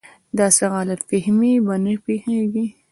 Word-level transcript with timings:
داسې 0.37 0.63
غلط 0.73 0.99
فهمي 1.09 1.53
به 1.65 1.75
نه 1.83 1.93
پېښېږي. 2.05 2.65